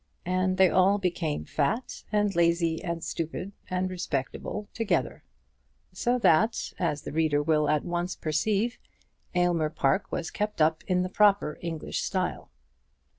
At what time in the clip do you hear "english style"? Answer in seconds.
11.61-12.49